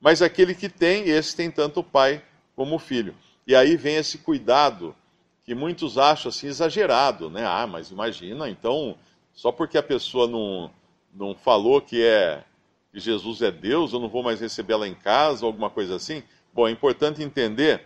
Mas 0.00 0.22
aquele 0.22 0.54
que 0.54 0.68
tem, 0.68 1.08
esse 1.08 1.34
tem 1.34 1.50
tanto 1.50 1.80
o 1.80 1.84
pai 1.84 2.22
como 2.54 2.76
o 2.76 2.78
filho. 2.78 3.12
E 3.44 3.56
aí 3.56 3.76
vem 3.76 3.96
esse 3.96 4.18
cuidado 4.18 4.94
que 5.44 5.52
muitos 5.52 5.98
acham 5.98 6.28
assim 6.28 6.46
exagerado, 6.46 7.28
né? 7.28 7.44
Ah, 7.44 7.66
mas 7.66 7.90
imagina, 7.90 8.48
então, 8.48 8.96
só 9.32 9.50
porque 9.50 9.76
a 9.76 9.82
pessoa 9.82 10.28
não, 10.28 10.70
não 11.12 11.34
falou 11.34 11.80
que 11.80 12.00
é 12.00 12.44
que 12.92 13.00
Jesus 13.00 13.42
é 13.42 13.50
Deus, 13.50 13.92
eu 13.92 13.98
não 13.98 14.08
vou 14.08 14.22
mais 14.22 14.40
recebê-la 14.40 14.86
em 14.86 14.94
casa, 14.94 15.44
alguma 15.44 15.70
coisa 15.70 15.96
assim. 15.96 16.22
Bom, 16.52 16.68
é 16.68 16.70
importante 16.70 17.20
entender 17.20 17.84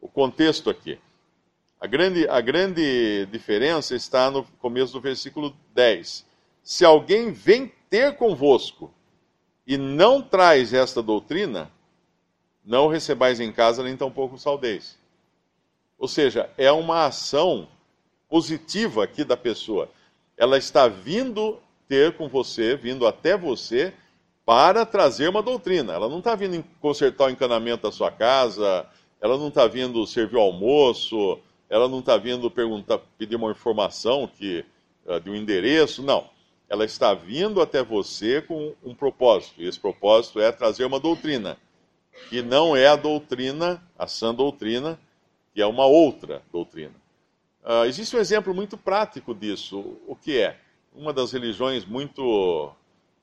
o 0.00 0.06
contexto 0.06 0.70
aqui. 0.70 1.00
A 1.80 1.86
grande, 1.86 2.28
a 2.28 2.40
grande 2.40 3.26
diferença 3.26 3.94
está 3.94 4.30
no 4.30 4.42
começo 4.58 4.92
do 4.92 5.00
versículo 5.00 5.54
10. 5.74 6.26
Se 6.62 6.84
alguém 6.84 7.30
vem 7.30 7.72
ter 7.88 8.16
convosco 8.16 8.92
e 9.64 9.76
não 9.76 10.20
traz 10.20 10.74
esta 10.74 11.00
doutrina, 11.00 11.70
não 12.64 12.88
recebais 12.88 13.38
em 13.38 13.52
casa, 13.52 13.84
nem 13.84 13.96
tampouco 13.96 14.36
saudeis. 14.36 14.98
Ou 15.96 16.08
seja, 16.08 16.50
é 16.58 16.70
uma 16.72 17.06
ação 17.06 17.68
positiva 18.28 19.04
aqui 19.04 19.22
da 19.22 19.36
pessoa. 19.36 19.88
Ela 20.36 20.58
está 20.58 20.88
vindo 20.88 21.58
ter 21.88 22.16
com 22.16 22.28
você, 22.28 22.76
vindo 22.76 23.06
até 23.06 23.36
você, 23.36 23.94
para 24.44 24.84
trazer 24.84 25.28
uma 25.28 25.42
doutrina. 25.42 25.92
Ela 25.92 26.08
não 26.08 26.18
está 26.18 26.34
vindo 26.34 26.64
consertar 26.80 27.26
o 27.26 27.30
encanamento 27.30 27.84
da 27.84 27.92
sua 27.92 28.10
casa, 28.10 28.86
ela 29.20 29.38
não 29.38 29.48
está 29.48 29.66
vindo 29.66 30.06
servir 30.06 30.36
o 30.36 30.40
almoço, 30.40 31.38
ela 31.68 31.88
não 31.88 32.00
está 32.00 32.16
vindo 32.16 32.50
perguntar, 32.50 32.98
pedir 33.16 33.36
uma 33.36 33.50
informação 33.50 34.26
que, 34.26 34.64
uh, 35.06 35.20
de 35.20 35.30
um 35.30 35.34
endereço, 35.34 36.02
não. 36.02 36.28
Ela 36.68 36.84
está 36.84 37.14
vindo 37.14 37.60
até 37.60 37.82
você 37.82 38.42
com 38.42 38.74
um 38.84 38.94
propósito, 38.94 39.60
e 39.60 39.66
esse 39.66 39.78
propósito 39.78 40.40
é 40.40 40.52
trazer 40.52 40.84
uma 40.84 41.00
doutrina, 41.00 41.56
que 42.28 42.42
não 42.42 42.76
é 42.76 42.86
a 42.86 42.96
doutrina, 42.96 43.82
a 43.98 44.06
sã 44.06 44.34
doutrina, 44.34 44.98
que 45.54 45.62
é 45.62 45.66
uma 45.66 45.86
outra 45.86 46.42
doutrina. 46.52 46.94
Uh, 47.64 47.84
existe 47.84 48.16
um 48.16 48.20
exemplo 48.20 48.54
muito 48.54 48.76
prático 48.76 49.34
disso. 49.34 49.98
O 50.06 50.16
que 50.16 50.38
é? 50.38 50.58
Uma 50.94 51.12
das 51.12 51.32
religiões 51.32 51.84
muito 51.84 52.72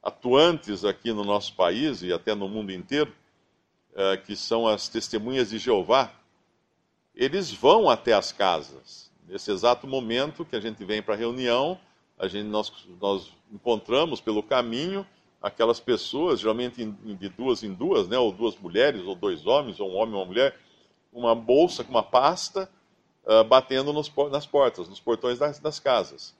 atuantes 0.03 0.85
aqui 0.85 1.11
no 1.11 1.23
nosso 1.23 1.53
país 1.55 2.03
e 2.03 2.13
até 2.13 2.35
no 2.35 2.47
mundo 2.47 2.71
inteiro, 2.71 3.11
uh, 3.93 4.21
que 4.23 4.35
são 4.35 4.67
as 4.67 4.87
testemunhas 4.87 5.49
de 5.49 5.57
Jeová, 5.57 6.13
eles 7.15 7.51
vão 7.51 7.89
até 7.89 8.13
as 8.13 8.31
casas. 8.31 9.09
Nesse 9.27 9.51
exato 9.51 9.87
momento 9.87 10.45
que 10.45 10.55
a 10.55 10.59
gente 10.59 10.83
vem 10.83 11.01
para 11.01 11.13
a 11.13 11.17
reunião, 11.17 11.79
a 12.17 12.27
gente, 12.27 12.47
nós, 12.47 12.71
nós 12.99 13.31
encontramos 13.51 14.21
pelo 14.21 14.43
caminho 14.43 15.05
aquelas 15.41 15.79
pessoas, 15.79 16.39
geralmente 16.39 16.83
de 16.85 17.29
duas 17.29 17.63
em 17.63 17.73
duas, 17.73 18.07
né, 18.07 18.17
ou 18.17 18.31
duas 18.31 18.57
mulheres, 18.57 19.03
ou 19.03 19.15
dois 19.15 19.45
homens, 19.45 19.79
ou 19.79 19.91
um 19.91 19.95
homem 19.95 20.15
e 20.15 20.17
uma 20.17 20.25
mulher, 20.25 20.57
uma 21.13 21.35
bolsa 21.35 21.83
com 21.83 21.91
uma 21.91 22.03
pasta 22.03 22.69
uh, 23.25 23.43
batendo 23.43 23.93
nos, 23.93 24.11
nas 24.31 24.45
portas, 24.45 24.89
nos 24.89 24.99
portões 24.99 25.39
das, 25.39 25.59
das, 25.59 25.79
casas. 25.79 26.35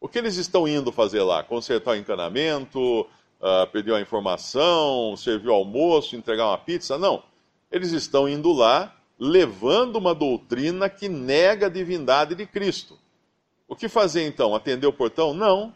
O 0.00 0.08
que 0.08 0.18
eles 0.18 0.36
estão 0.36 0.66
indo 0.66 0.92
fazer 0.92 1.22
lá? 1.22 1.42
Consertar 1.42 1.92
o 1.92 1.96
encanamento, 1.96 3.00
uh, 3.00 3.66
pedir 3.72 3.92
a 3.92 4.00
informação, 4.00 5.16
servir 5.16 5.48
o 5.48 5.54
almoço, 5.54 6.16
entregar 6.16 6.46
uma 6.46 6.58
pizza? 6.58 6.96
Não. 6.96 7.22
Eles 7.70 7.92
estão 7.92 8.28
indo 8.28 8.52
lá 8.52 8.94
levando 9.18 9.96
uma 9.96 10.14
doutrina 10.14 10.88
que 10.88 11.08
nega 11.08 11.66
a 11.66 11.70
divindade 11.70 12.34
de 12.34 12.46
Cristo. 12.46 12.98
O 13.68 13.74
que 13.74 13.88
fazer 13.88 14.26
então? 14.26 14.54
Atender 14.54 14.86
o 14.86 14.92
portão? 14.92 15.34
Não. 15.34 15.72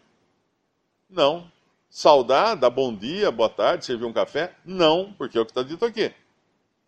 Não. 1.08 1.50
Saudar, 1.88 2.54
dar 2.54 2.70
bom 2.70 2.94
dia, 2.94 3.30
boa 3.30 3.48
tarde, 3.48 3.84
servir 3.84 4.04
um 4.04 4.12
café? 4.12 4.54
Não, 4.64 5.12
porque 5.14 5.36
é 5.36 5.40
o 5.40 5.44
que 5.44 5.50
está 5.50 5.62
dito 5.62 5.84
aqui 5.84 6.12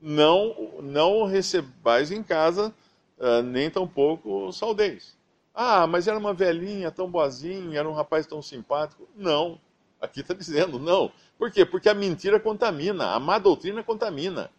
não, 0.02 0.80
não 0.82 1.24
recebais 1.24 2.10
em 2.10 2.24
casa, 2.24 2.74
uh, 3.18 3.40
nem 3.42 3.70
tampouco 3.70 4.52
saudeis. 4.52 5.16
Ah, 5.54 5.86
mas 5.86 6.08
era 6.08 6.18
uma 6.18 6.34
velhinha 6.34 6.90
tão 6.90 7.08
boazinha, 7.08 7.78
era 7.78 7.88
um 7.88 7.92
rapaz 7.92 8.26
tão 8.26 8.42
simpático. 8.42 9.08
Não, 9.14 9.60
aqui 10.00 10.20
está 10.20 10.34
dizendo 10.34 10.78
não. 10.78 11.12
Por 11.38 11.52
quê? 11.52 11.64
Porque 11.64 11.88
a 11.88 11.94
mentira 11.94 12.40
contamina, 12.40 13.12
a 13.14 13.20
má 13.20 13.38
doutrina 13.38 13.82
contamina. 13.84 14.50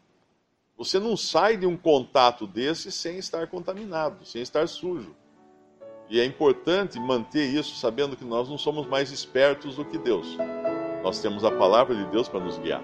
Você 0.84 1.00
não 1.00 1.16
sai 1.16 1.56
de 1.56 1.66
um 1.66 1.78
contato 1.78 2.46
desse 2.46 2.92
sem 2.92 3.18
estar 3.18 3.48
contaminado, 3.48 4.26
sem 4.26 4.42
estar 4.42 4.68
sujo. 4.68 5.16
E 6.10 6.20
é 6.20 6.26
importante 6.26 7.00
manter 7.00 7.46
isso 7.46 7.78
sabendo 7.78 8.18
que 8.18 8.26
nós 8.26 8.50
não 8.50 8.58
somos 8.58 8.86
mais 8.86 9.10
espertos 9.10 9.78
do 9.78 9.86
que 9.86 9.98
Deus. 9.98 10.28
Nós 11.02 11.22
temos 11.22 11.46
a 11.46 11.52
palavra 11.52 11.96
de 11.96 12.04
Deus 12.12 12.28
para 12.28 12.42
nos 12.42 12.60
guiar. 12.60 12.84